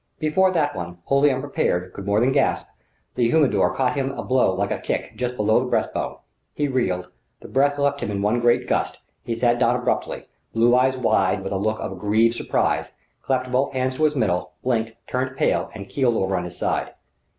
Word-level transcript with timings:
Before 0.17 0.49
that 0.49 0.75
one, 0.75 0.97
wholly 1.03 1.29
unprepared, 1.31 1.93
could 1.93 2.07
more 2.07 2.19
than 2.19 2.31
gasp, 2.31 2.69
the 3.13 3.29
humidor 3.29 3.71
caught 3.71 3.93
him 3.93 4.09
a 4.13 4.23
blow 4.23 4.51
like 4.51 4.71
a 4.71 4.79
kick 4.79 5.13
just 5.15 5.35
below 5.35 5.59
the 5.59 5.67
breastbone. 5.69 6.17
He 6.55 6.67
reeled, 6.67 7.11
the 7.41 7.47
breath 7.47 7.77
left 7.77 7.99
him 8.01 8.09
in 8.09 8.23
one 8.23 8.39
great 8.39 8.67
gust, 8.67 8.97
he 9.21 9.35
sat 9.35 9.59
down 9.59 9.75
abruptly 9.75 10.25
blue 10.53 10.75
eyes 10.75 10.97
wide 10.97 11.43
with 11.43 11.51
a 11.51 11.57
look 11.57 11.79
of 11.79 11.91
aggrieved 11.91 12.33
surprise 12.33 12.93
clapped 13.21 13.51
both 13.51 13.73
hands 13.73 13.97
to 13.97 14.05
his 14.05 14.15
middle, 14.15 14.53
blinked, 14.63 14.95
turned 15.05 15.37
pale, 15.37 15.69
and 15.75 15.87
keeled 15.87 16.15
over 16.15 16.35
on 16.35 16.45
his 16.45 16.57
side. 16.57 16.93